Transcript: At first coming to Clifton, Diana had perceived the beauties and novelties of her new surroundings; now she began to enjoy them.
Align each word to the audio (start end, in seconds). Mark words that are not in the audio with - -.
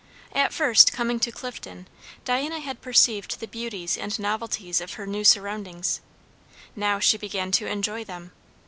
At 0.33 0.51
first 0.51 0.91
coming 0.93 1.19
to 1.19 1.31
Clifton, 1.31 1.87
Diana 2.25 2.59
had 2.59 2.81
perceived 2.81 3.39
the 3.39 3.45
beauties 3.45 3.99
and 3.99 4.17
novelties 4.17 4.81
of 4.81 4.93
her 4.93 5.05
new 5.05 5.23
surroundings; 5.23 6.01
now 6.75 6.97
she 6.99 7.19
began 7.19 7.51
to 7.51 7.67
enjoy 7.67 8.03
them. 8.03 8.31